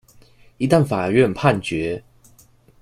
[0.57, 2.01] 一旦法院判決